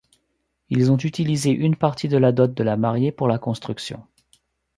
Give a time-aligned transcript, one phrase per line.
[0.71, 4.03] Ils ont utilisé une partie de la dot de la mariée pour la construction.